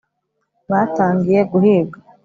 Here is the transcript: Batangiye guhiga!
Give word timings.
Batangiye 0.69 1.41
guhiga! 1.51 1.97